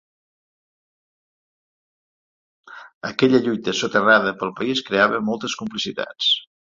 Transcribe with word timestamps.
Aquella 3.09 3.43
lluita 3.49 3.77
soterrada 3.81 4.35
pel 4.41 4.55
país 4.61 4.83
creava 4.89 5.21
moltes 5.29 5.59
complicitats. 5.63 6.33